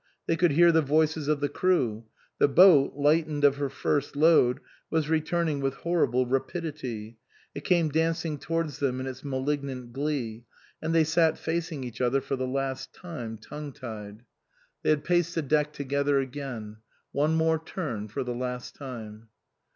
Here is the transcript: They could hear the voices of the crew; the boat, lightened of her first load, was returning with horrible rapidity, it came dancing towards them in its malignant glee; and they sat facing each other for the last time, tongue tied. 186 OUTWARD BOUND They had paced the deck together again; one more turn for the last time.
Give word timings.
They 0.25 0.35
could 0.35 0.53
hear 0.53 0.71
the 0.71 0.81
voices 0.81 1.27
of 1.27 1.41
the 1.41 1.47
crew; 1.47 2.05
the 2.39 2.47
boat, 2.47 2.93
lightened 2.95 3.43
of 3.43 3.57
her 3.57 3.69
first 3.69 4.15
load, 4.15 4.59
was 4.89 5.11
returning 5.11 5.59
with 5.59 5.75
horrible 5.75 6.25
rapidity, 6.25 7.19
it 7.53 7.63
came 7.63 7.89
dancing 7.89 8.39
towards 8.39 8.79
them 8.79 8.99
in 8.99 9.05
its 9.05 9.23
malignant 9.23 9.93
glee; 9.93 10.45
and 10.81 10.95
they 10.95 11.03
sat 11.03 11.37
facing 11.37 11.83
each 11.83 12.01
other 12.01 12.19
for 12.19 12.35
the 12.35 12.47
last 12.47 12.95
time, 12.95 13.37
tongue 13.37 13.73
tied. 13.73 14.23
186 14.81 14.83
OUTWARD 14.83 14.83
BOUND 14.83 14.83
They 14.83 14.89
had 14.89 15.03
paced 15.03 15.35
the 15.35 15.41
deck 15.43 15.71
together 15.71 16.17
again; 16.19 16.77
one 17.11 17.35
more 17.35 17.59
turn 17.63 18.07
for 18.07 18.23
the 18.23 18.33
last 18.33 18.73
time. 18.73 19.27